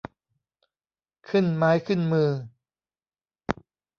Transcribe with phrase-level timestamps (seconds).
[1.29, 2.29] ขึ้นไม้ขึ้นมือ